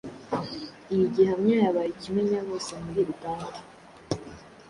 Iyi 0.93 1.05
gihamya 1.15 1.55
yabaye 1.65 1.89
ikimenyabose 1.91 2.71
muri 2.83 3.01
Uganda, 3.13 3.59